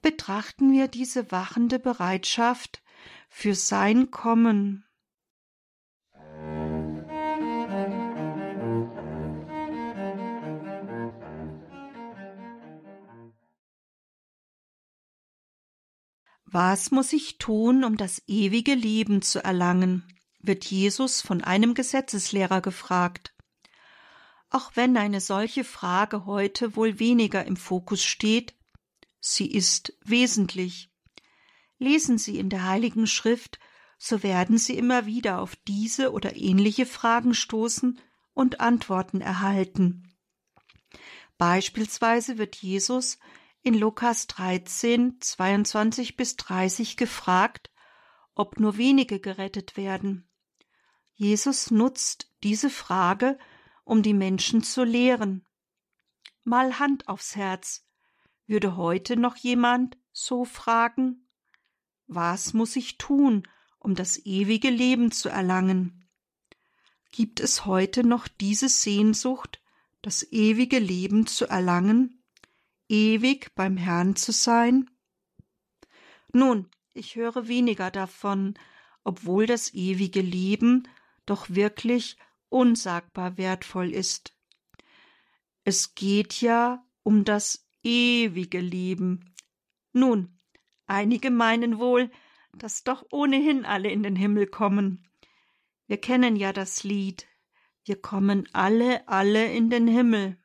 [0.00, 2.82] Betrachten wir diese wachende Bereitschaft
[3.28, 4.84] für sein Kommen.
[16.50, 20.02] Was muss ich tun, um das ewige Leben zu erlangen?
[20.40, 23.34] wird Jesus von einem Gesetzeslehrer gefragt.
[24.50, 28.54] Auch wenn eine solche Frage heute wohl weniger im Fokus steht,
[29.20, 30.90] sie ist wesentlich.
[31.78, 33.58] Lesen Sie in der Heiligen Schrift,
[33.98, 38.00] so werden Sie immer wieder auf diese oder ähnliche Fragen stoßen
[38.34, 40.12] und Antworten erhalten.
[41.36, 43.18] Beispielsweise wird Jesus
[43.62, 47.70] in Lukas 13, 22 bis 30 gefragt,
[48.34, 50.28] ob nur wenige gerettet werden.
[51.12, 53.38] Jesus nutzt diese Frage,
[53.84, 55.44] um die Menschen zu lehren.
[56.44, 57.84] Mal Hand aufs Herz.
[58.46, 61.27] Würde heute noch jemand so fragen?
[62.08, 63.46] Was muss ich tun,
[63.78, 66.08] um das ewige Leben zu erlangen?
[67.12, 69.62] Gibt es heute noch diese Sehnsucht,
[70.02, 72.18] das ewige Leben zu erlangen?
[72.88, 74.90] ewig beim Herrn zu sein?
[76.32, 78.54] Nun, ich höre weniger davon,
[79.04, 80.88] obwohl das ewige Leben,
[81.26, 82.16] doch wirklich
[82.48, 84.34] unsagbar wertvoll ist.
[85.64, 89.34] Es geht ja um das ewige Leben.
[89.92, 90.37] Nun,
[90.88, 92.10] einige meinen wohl,
[92.52, 95.08] dass doch ohnehin alle in den Himmel kommen.
[95.86, 97.26] Wir kennen ja das Lied
[97.84, 100.36] Wir kommen alle, alle in den Himmel.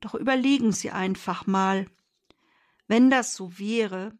[0.00, 1.86] Doch überlegen Sie einfach mal.
[2.86, 4.16] Wenn das so wäre,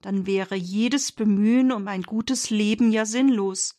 [0.00, 3.78] dann wäre jedes Bemühen um ein gutes Leben ja sinnlos.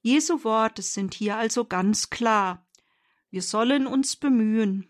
[0.00, 2.66] Jesu Worte sind hier also ganz klar.
[3.30, 4.88] Wir sollen uns bemühen.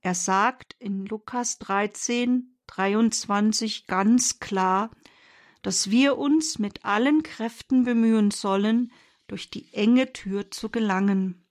[0.00, 4.90] Er sagt in Lukas 13, 23 ganz klar,
[5.62, 8.92] dass wir uns mit allen Kräften bemühen sollen,
[9.26, 11.44] durch die enge Tür zu gelangen.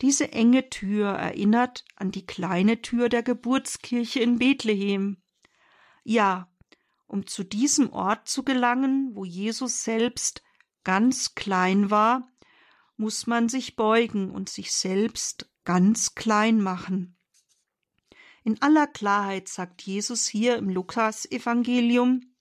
[0.00, 5.22] Diese enge Tür erinnert an die kleine Tür der Geburtskirche in Bethlehem.
[6.02, 6.50] Ja,
[7.06, 10.42] um zu diesem Ort zu gelangen, wo Jesus selbst
[10.82, 12.28] ganz klein war,
[12.96, 17.13] muss man sich beugen und sich selbst ganz klein machen.
[18.44, 22.34] In aller Klarheit sagt Jesus hier im Lukas-Evangelium: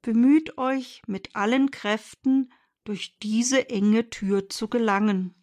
[0.00, 2.50] Bemüht euch mit allen Kräften,
[2.84, 5.34] durch diese enge Tür zu gelangen.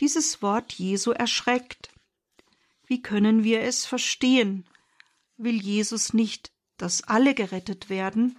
[0.00, 1.92] Dieses Wort Jesu erschreckt.
[2.86, 4.66] Wie können wir es verstehen?
[5.36, 8.38] Will Jesus nicht, dass alle gerettet werden?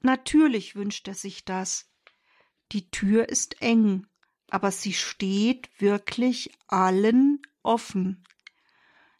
[0.00, 1.88] Natürlich wünscht er sich das.
[2.72, 4.08] Die Tür ist eng,
[4.50, 8.24] aber sie steht wirklich allen offen.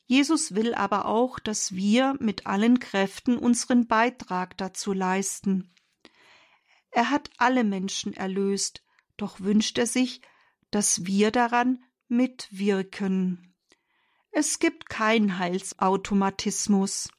[0.07, 5.75] Jesus will aber auch, dass wir mit allen Kräften unseren Beitrag dazu leisten.
[6.91, 8.85] Er hat alle Menschen erlöst,
[9.17, 10.23] doch wünscht er sich,
[10.71, 13.55] dass wir daran mitwirken.
[14.31, 17.11] Es gibt kein Heilsautomatismus.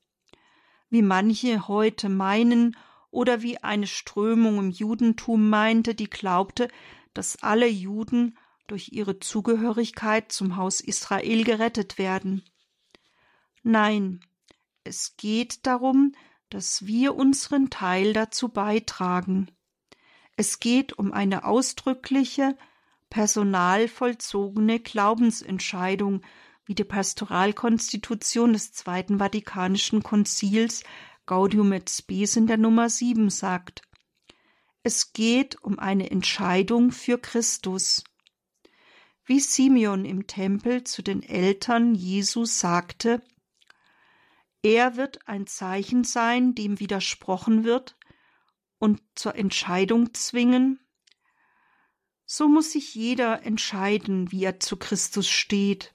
[0.89, 2.77] Wie manche heute meinen
[3.11, 6.69] oder wie eine Strömung im Judentum meinte, die glaubte,
[7.13, 12.43] dass alle Juden durch ihre Zugehörigkeit zum Haus Israel gerettet werden.
[13.69, 14.21] Nein,
[14.85, 16.13] es geht darum,
[16.49, 19.51] dass wir unseren Teil dazu beitragen.
[20.37, 22.57] Es geht um eine ausdrückliche,
[23.09, 26.21] personalvollzogene Glaubensentscheidung,
[26.63, 30.85] wie die Pastoralkonstitution des Zweiten Vatikanischen Konzils
[31.25, 33.81] Gaudium et Spes in der Nummer 7 sagt.
[34.81, 38.05] Es geht um eine Entscheidung für Christus.
[39.25, 43.21] Wie Simeon im Tempel zu den Eltern Jesus sagte,
[44.67, 47.97] er wird ein Zeichen sein, dem widersprochen wird
[48.79, 50.81] und zur Entscheidung zwingen.
[52.25, 55.93] So muss sich jeder entscheiden, wie er zu Christus steht.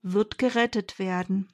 [0.00, 1.52] wird gerettet werden.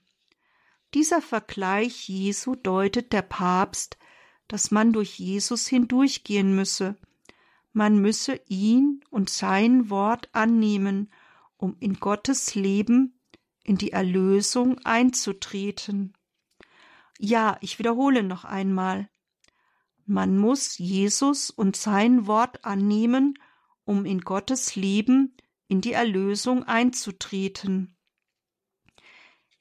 [0.94, 3.98] Dieser Vergleich Jesu deutet der Papst,
[4.46, 6.96] dass man durch Jesus hindurchgehen müsse.
[7.72, 11.12] Man müsse ihn und sein Wort annehmen,
[11.56, 13.18] um in Gottes Leben,
[13.64, 16.16] in die Erlösung einzutreten.
[17.18, 19.10] Ja, ich wiederhole noch einmal.
[20.06, 23.38] Man muss Jesus und sein Wort annehmen,
[23.84, 27.96] um in Gottes Leben in die Erlösung einzutreten.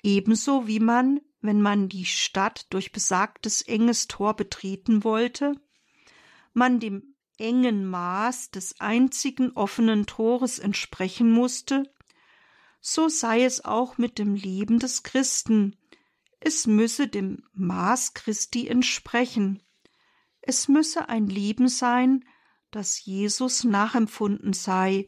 [0.04, 5.60] Ebenso wie man, wenn man die Stadt durch besagtes enges Tor betreten wollte,
[6.54, 11.92] man dem engen Maß des einzigen offenen Tores entsprechen musste,
[12.82, 15.76] so sei es auch mit dem Leben des Christen,
[16.40, 19.64] es müsse dem Maß Christi entsprechen.
[20.48, 22.24] Es müsse ein Leben sein,
[22.72, 25.08] das Jesus nachempfunden sei,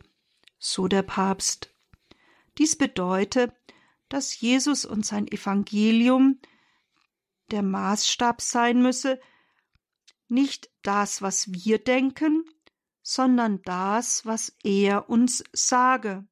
[0.58, 1.76] so der Papst.
[2.58, 3.54] Dies bedeutet,
[4.10, 6.40] dass Jesus und sein Evangelium
[7.52, 9.20] der Maßstab sein müsse,
[10.28, 12.44] nicht das, was wir denken,
[13.02, 16.28] sondern das, was er uns sage.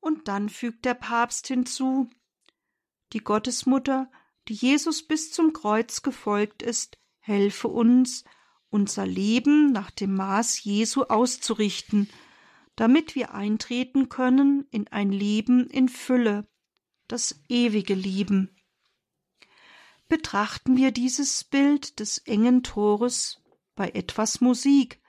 [0.00, 2.08] Und dann fügt der Papst hinzu
[3.12, 4.10] Die Gottesmutter,
[4.48, 6.98] die Jesus bis zum Kreuz gefolgt ist,
[7.28, 8.24] helfe uns,
[8.70, 12.08] unser Leben nach dem Maß Jesu auszurichten,
[12.74, 16.48] damit wir eintreten können in ein Leben in Fülle,
[17.06, 18.56] das ewige Leben.
[20.08, 23.42] Betrachten wir dieses Bild des engen Tores
[23.74, 25.00] bei etwas Musik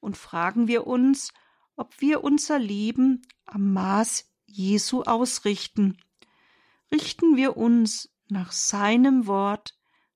[0.00, 1.32] und fragen wir uns,
[1.76, 5.98] ob wir unser Leben am Maß Jesu ausrichten.
[6.92, 9.74] Richten wir uns nach seinem Wort,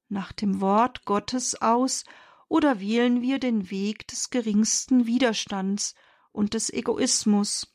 [0.09, 2.05] nach dem Wort Gottes aus,
[2.49, 5.95] oder wählen wir den Weg des geringsten Widerstands
[6.33, 7.67] und des Egoismus?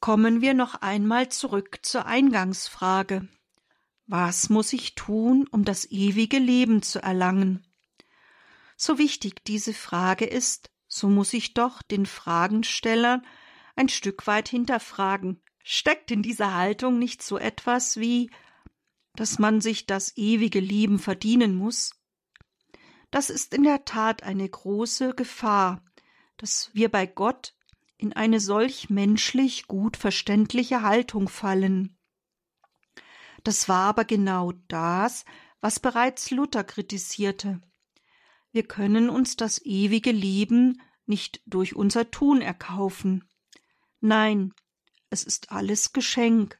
[0.00, 3.28] Kommen wir noch einmal zurück zur Eingangsfrage.
[4.06, 7.67] Was muss ich tun, um das ewige Leben zu erlangen?
[8.80, 13.22] So wichtig diese Frage ist, so muss ich doch den Fragensteller
[13.74, 15.42] ein Stück weit hinterfragen.
[15.64, 18.30] Steckt in dieser Haltung nicht so etwas wie,
[19.16, 21.90] dass man sich das ewige Leben verdienen muss?
[23.10, 25.84] Das ist in der Tat eine große Gefahr,
[26.36, 27.56] dass wir bei Gott
[27.96, 31.98] in eine solch menschlich gut verständliche Haltung fallen.
[33.42, 35.24] Das war aber genau das,
[35.60, 37.60] was bereits Luther kritisierte.
[38.52, 43.28] Wir können uns das ewige Leben nicht durch unser Tun erkaufen.
[44.00, 44.52] Nein,
[45.10, 46.58] es ist alles Geschenk.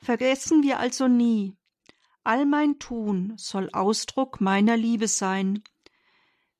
[0.00, 1.56] Vergessen wir also nie,
[2.24, 5.62] all mein Tun soll Ausdruck meiner Liebe sein.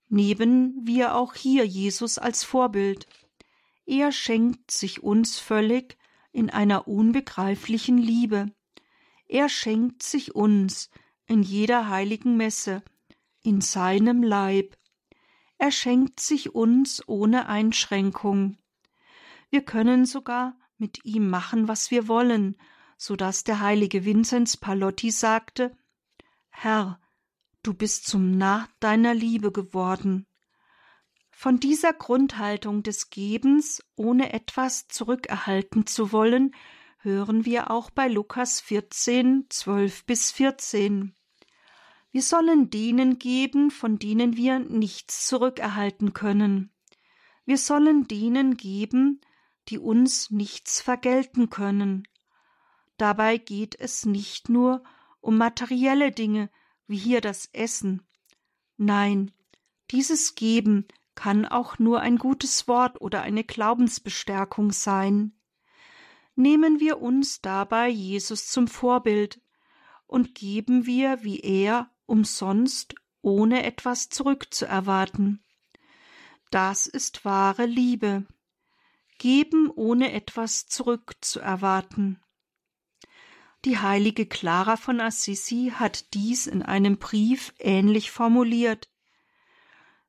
[0.09, 3.07] Neben wir auch hier Jesus als Vorbild.
[3.85, 5.99] Er schenkt sich uns völlig
[6.33, 8.51] in einer unbegreiflichen Liebe.
[9.27, 10.91] Er schenkt sich uns
[11.27, 12.83] in jeder heiligen Messe,
[13.43, 14.77] in seinem Leib.
[15.59, 18.59] Er schenkt sich uns ohne Einschränkung.
[19.51, 22.57] Wir können sogar mit ihm machen, was wir wollen,
[22.97, 25.77] so dass der heilige Vinzenz Palotti sagte
[26.51, 27.01] Herr,
[27.63, 30.27] du bist zum Narr deiner Liebe geworden.
[31.31, 36.53] Von dieser Grundhaltung des Gebens, ohne etwas zurückerhalten zu wollen,
[36.99, 41.15] hören wir auch bei Lukas 14, 12 bis 14.
[42.11, 46.73] Wir sollen denen geben, von denen wir nichts zurückerhalten können.
[47.45, 49.21] Wir sollen denen geben,
[49.69, 52.09] die uns nichts vergelten können.
[52.97, 54.83] Dabei geht es nicht nur
[55.21, 56.51] um materielle Dinge,
[56.87, 58.07] wie hier das Essen.
[58.77, 59.33] Nein,
[59.91, 65.39] dieses Geben kann auch nur ein gutes Wort oder eine Glaubensbestärkung sein.
[66.35, 69.41] Nehmen wir uns dabei Jesus zum Vorbild
[70.07, 75.45] und geben wir wie er umsonst, ohne etwas zurückzuerwarten.
[76.51, 78.27] Das ist wahre Liebe.
[79.19, 82.21] Geben ohne etwas zurückzuerwarten.
[83.65, 88.89] Die heilige Clara von Assisi hat dies in einem Brief ähnlich formuliert.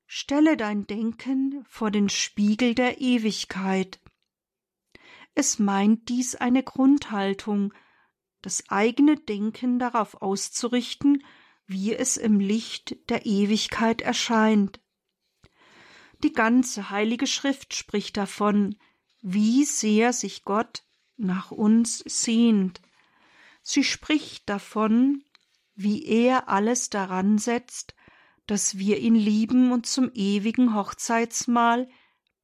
[0.06, 4.00] Stelle dein Denken vor den Spiegel der Ewigkeit.
[5.34, 7.74] Es meint dies eine Grundhaltung,
[8.42, 11.24] das eigene Denken darauf auszurichten,
[11.70, 14.82] wie es im Licht der Ewigkeit erscheint.
[16.24, 18.76] Die ganze heilige Schrift spricht davon,
[19.22, 20.84] wie sehr sich Gott
[21.16, 22.82] nach uns sehnt.
[23.62, 25.24] Sie spricht davon,
[25.76, 27.94] wie er alles daran setzt,
[28.48, 31.88] dass wir ihn lieben und zum ewigen Hochzeitsmahl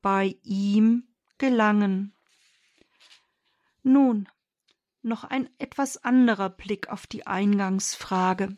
[0.04, 1.08] bei ihm
[1.40, 2.14] gelangen.
[3.82, 4.30] Nun,
[5.02, 8.56] noch ein etwas anderer Blick auf die Eingangsfrage.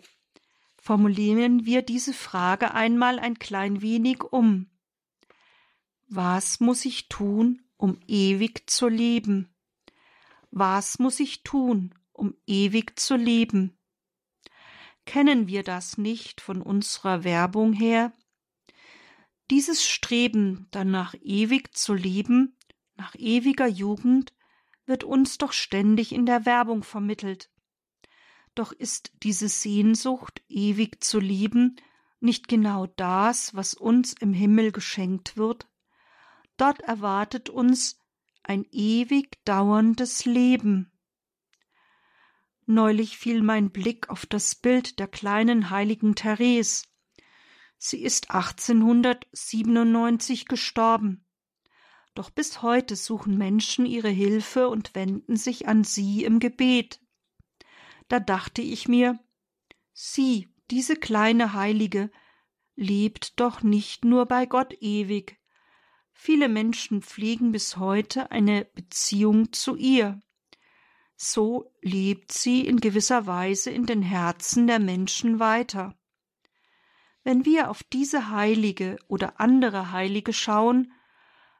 [0.87, 4.69] Formulieren wir diese Frage einmal ein klein wenig um.
[6.07, 9.53] Was muss ich tun, um ewig zu leben?
[10.49, 13.77] Was muss ich tun, um ewig zu leben?
[15.05, 18.13] Kennen wir das nicht von unserer Werbung her?
[19.51, 22.55] Dieses Streben danach ewig zu leben,
[22.95, 24.33] nach ewiger Jugend,
[24.85, 27.51] wird uns doch ständig in der Werbung vermittelt.
[28.57, 31.75] Doch ist diese Sehnsucht, ewig zu lieben,
[32.19, 35.67] nicht genau das, was uns im Himmel geschenkt wird?
[36.57, 37.99] Dort erwartet uns
[38.41, 40.91] ein ewig dauerndes Leben.
[42.65, 46.87] Neulich fiel mein Blick auf das Bild der kleinen heiligen Therese.
[47.77, 51.27] Sie ist 1897 gestorben.
[52.15, 56.99] Doch bis heute suchen Menschen ihre Hilfe und wenden sich an sie im Gebet.
[58.07, 59.19] Da dachte ich mir,
[59.93, 62.11] sieh, diese kleine Heilige
[62.75, 65.39] lebt doch nicht nur bei Gott ewig.
[66.13, 70.21] Viele Menschen pflegen bis heute eine Beziehung zu ihr.
[71.15, 75.97] So lebt sie in gewisser Weise in den Herzen der Menschen weiter.
[77.23, 80.93] Wenn wir auf diese Heilige oder andere Heilige schauen,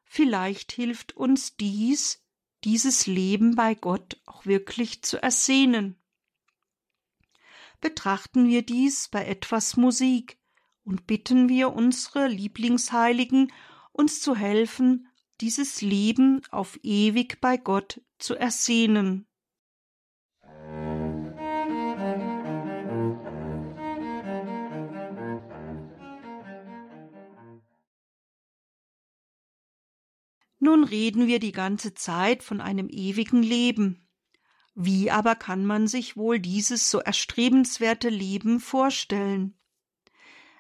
[0.06, 2.24] vielleicht hilft uns dies,
[2.64, 6.00] dieses Leben bei Gott auch wirklich zu ersehnen.
[7.80, 10.40] Betrachten wir dies bei etwas Musik
[10.84, 13.52] und bitten wir unsere Lieblingsheiligen,
[13.92, 15.08] uns zu helfen,
[15.42, 19.28] dieses Leben auf ewig bei Gott zu ersehnen.
[30.60, 34.07] Nun reden wir die ganze Zeit von einem ewigen Leben.
[34.80, 39.58] Wie aber kann man sich wohl dieses so erstrebenswerte Leben vorstellen?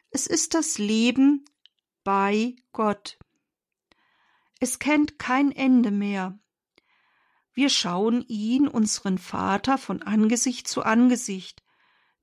[0.09, 1.45] Es ist das Leben
[2.03, 3.19] bei Gott.
[4.59, 6.39] Es kennt kein Ende mehr.
[7.53, 11.61] Wir schauen ihn, unseren Vater, von Angesicht zu Angesicht,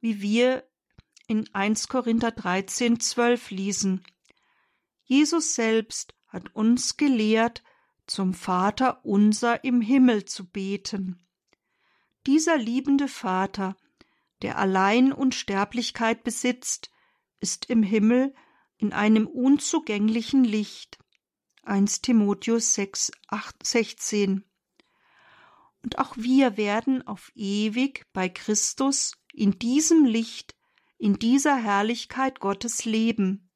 [0.00, 0.68] wie wir
[1.28, 4.04] in 1 Korinther 13, 12 lesen.
[5.04, 7.62] Jesus selbst hat uns gelehrt,
[8.08, 11.23] zum Vater unser im Himmel zu beten.
[12.26, 13.76] Dieser liebende Vater,
[14.42, 16.90] der allein Unsterblichkeit besitzt,
[17.40, 18.34] ist im Himmel
[18.78, 20.98] in einem unzugänglichen Licht.
[21.64, 24.44] 1 Timotheus 6, 8, 16.
[25.82, 30.54] Und auch wir werden auf ewig bei Christus in diesem Licht,
[30.96, 33.50] in dieser Herrlichkeit Gottes leben.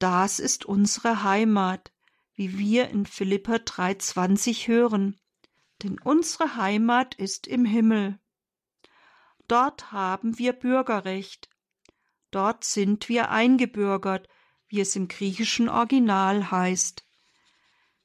[0.00, 1.92] Das ist unsere Heimat,
[2.34, 5.20] wie wir in Philippa 3,20 hören.
[5.82, 8.18] Denn unsere Heimat ist im Himmel.
[9.48, 11.48] Dort haben wir Bürgerrecht.
[12.30, 14.28] Dort sind wir eingebürgert,
[14.68, 17.04] wie es im griechischen Original heißt.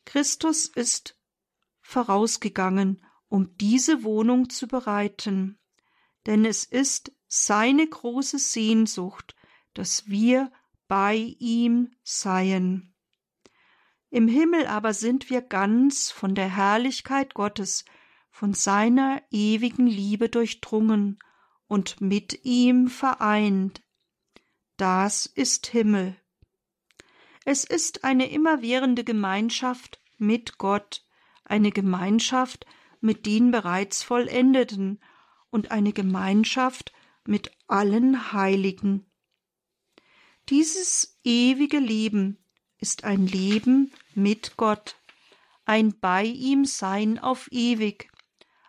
[0.06, 1.18] Christus ist
[1.82, 5.60] vorausgegangen, um diese Wohnung zu bereiten,
[6.26, 9.36] denn es ist seine große Sehnsucht,
[9.74, 10.52] dass wir
[10.88, 12.94] bei ihm seien.
[14.10, 17.84] Im Himmel aber sind wir ganz von der Herrlichkeit Gottes,
[18.30, 21.20] von seiner ewigen Liebe durchdrungen
[21.68, 23.82] und mit ihm vereint.
[24.78, 26.16] Das ist Himmel.
[27.46, 31.06] Es ist eine immerwährende Gemeinschaft mit Gott,
[31.44, 32.66] eine Gemeinschaft
[33.02, 35.00] mit den bereits Vollendeten
[35.50, 36.92] und eine Gemeinschaft
[37.26, 39.06] mit allen Heiligen.
[40.50, 42.38] Dieses ewige Leben
[42.80, 44.96] ist ein Leben mit Gott,
[45.66, 48.10] ein bei ihm Sein auf ewig,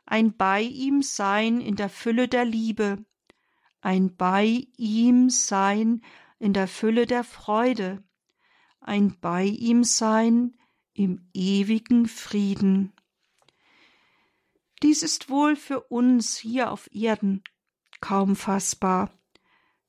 [0.06, 3.04] ein bei ihm Sein in der Fülle der Liebe,
[3.80, 6.02] ein bei ihm Sein
[6.38, 8.02] in der Fülle der Freude,
[8.80, 10.56] ein bei ihm Sein
[10.94, 12.92] im ewigen Frieden.
[14.82, 17.42] Dies ist wohl für uns hier auf Erden
[18.00, 19.10] kaum fassbar,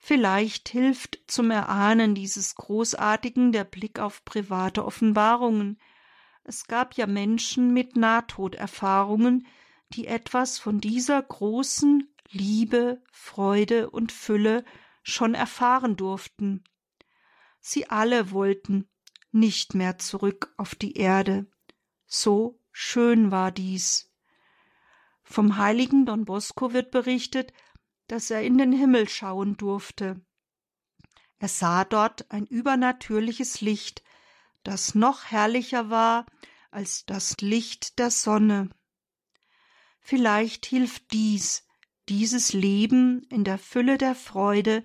[0.01, 5.77] Vielleicht hilft zum Erahnen dieses Großartigen der Blick auf private Offenbarungen.
[6.43, 9.45] Es gab ja Menschen mit Nahtoderfahrungen,
[9.91, 14.63] die etwas von dieser großen Liebe, Freude und Fülle
[15.03, 16.63] schon erfahren durften.
[17.59, 18.87] Sie alle wollten
[19.31, 21.45] nicht mehr zurück auf die Erde.
[22.05, 24.11] So schön war dies.
[25.23, 27.51] Vom heiligen Don Bosco wird berichtet,
[28.09, 30.21] dass er in den Himmel schauen durfte.
[31.37, 34.03] Er sah dort ein übernatürliches Licht,
[34.63, 36.25] das noch herrlicher war
[36.71, 38.69] als das Licht der Sonne.
[40.01, 41.65] Vielleicht hilft dies,
[42.09, 44.83] dieses Leben in der Fülle der Freude,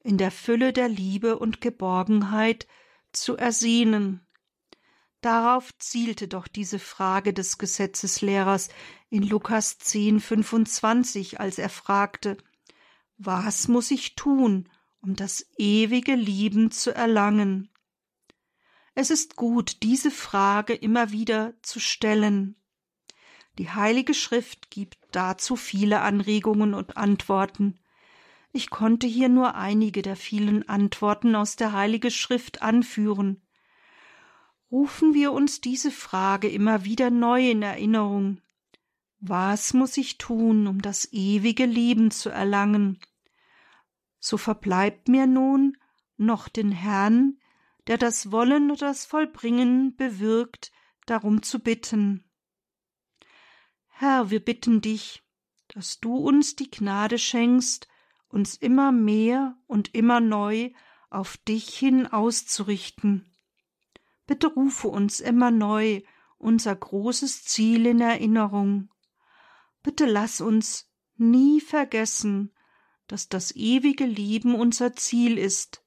[0.00, 2.66] in der Fülle der Liebe und Geborgenheit
[3.12, 4.26] zu ersehnen.
[5.20, 8.68] Darauf zielte doch diese Frage des Gesetzeslehrers
[9.08, 12.36] in Lukas 10, 25, als er fragte,
[13.18, 14.68] was muss ich tun,
[15.00, 17.70] um das ewige Lieben zu erlangen?
[18.94, 22.56] Es ist gut, diese Frage immer wieder zu stellen.
[23.58, 27.78] Die Heilige Schrift gibt dazu viele Anregungen und Antworten.
[28.52, 33.42] Ich konnte hier nur einige der vielen Antworten aus der Heilige Schrift anführen.
[34.70, 38.40] Rufen wir uns diese Frage immer wieder neu in Erinnerung.
[39.28, 43.00] Was muss ich tun, um das ewige Leben zu erlangen?
[44.20, 45.76] So verbleibt mir nun
[46.16, 47.40] noch den Herrn,
[47.88, 50.70] der das Wollen und das Vollbringen bewirkt,
[51.06, 52.24] darum zu bitten.
[53.88, 55.24] Herr, wir bitten dich,
[55.68, 57.88] dass du uns die Gnade schenkst,
[58.28, 60.70] uns immer mehr und immer neu
[61.10, 63.34] auf dich hin auszurichten.
[64.26, 66.02] Bitte rufe uns immer neu
[66.38, 68.88] unser großes Ziel in Erinnerung.
[69.86, 72.52] Bitte lass uns nie vergessen,
[73.06, 75.80] dass das ewige Leben unser Ziel ist.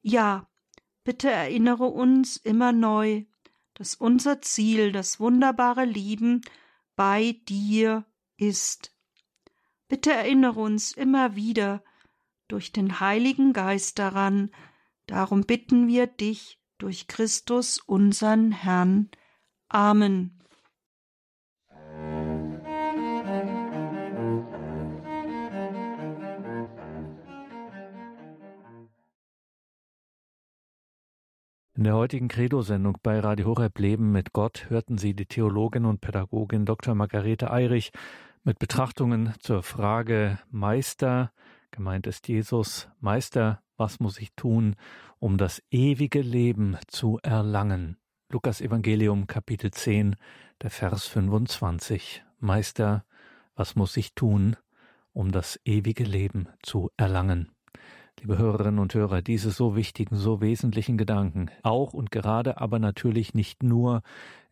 [0.00, 0.48] Ja,
[1.04, 3.26] bitte erinnere uns immer neu,
[3.74, 6.40] dass unser Ziel das wunderbare Lieben
[6.96, 8.06] bei dir
[8.38, 8.96] ist.
[9.86, 11.84] Bitte erinnere uns immer wieder
[12.48, 14.50] durch den Heiligen Geist daran,
[15.04, 19.10] darum bitten wir dich durch Christus unsern Herrn.
[19.68, 20.43] Amen.
[31.76, 36.00] In der heutigen Credo-Sendung bei Radio Horeb Leben mit Gott hörten Sie die Theologin und
[36.00, 36.94] Pädagogin Dr.
[36.94, 37.90] Margarete Eirich
[38.44, 41.32] mit Betrachtungen zur Frage Meister,
[41.72, 44.76] gemeint ist Jesus, Meister, was muss ich tun,
[45.18, 47.96] um das ewige Leben zu erlangen?
[48.28, 50.14] Lukas Evangelium Kapitel 10,
[50.62, 52.22] der Vers 25.
[52.38, 53.04] Meister,
[53.56, 54.56] was muss ich tun,
[55.12, 57.50] um das ewige Leben zu erlangen?
[58.20, 63.34] Liebe Hörerinnen und Hörer, diese so wichtigen, so wesentlichen Gedanken, auch und gerade aber natürlich
[63.34, 64.02] nicht nur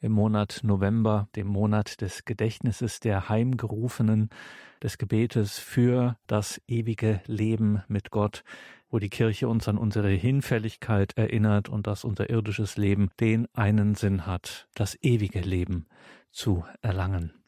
[0.01, 4.31] im Monat November, dem Monat des Gedächtnisses der Heimgerufenen,
[4.83, 8.45] des Gebetes für das ewige Leben mit Gott,
[8.91, 13.95] wo die Kirche uns an unsere Hinfälligkeit erinnert und dass unser irdisches Leben den einen
[13.95, 15.87] Sinn hat, das ewige Leben
[16.31, 17.42] zu erlangen.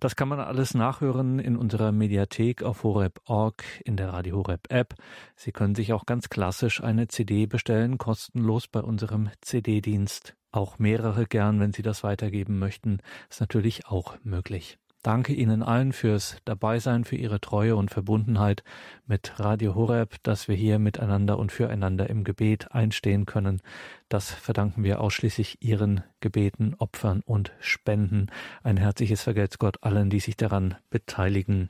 [0.00, 4.94] Das kann man alles nachhören in unserer Mediathek auf horeb.org in der Radio Horeb App.
[5.36, 10.34] Sie können sich auch ganz klassisch eine CD bestellen, kostenlos bei unserem CD-Dienst.
[10.52, 12.98] Auch mehrere gern, wenn Sie das weitergeben möchten,
[13.28, 14.78] ist natürlich auch möglich.
[15.04, 18.64] Danke Ihnen allen fürs Dabeisein, für Ihre Treue und Verbundenheit
[19.06, 23.60] mit Radio Horeb, dass wir hier miteinander und füreinander im Gebet einstehen können.
[24.08, 28.28] Das verdanken wir ausschließlich Ihren Gebeten, Opfern und Spenden.
[28.62, 31.68] Ein herzliches Vergelt's Gott allen, die sich daran beteiligen.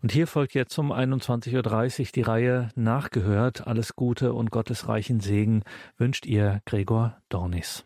[0.00, 3.66] Und hier folgt jetzt um 21.30 Uhr die Reihe Nachgehört.
[3.66, 5.64] Alles Gute und Gottes reichen Segen
[5.98, 7.84] wünscht Ihr Gregor Dornis.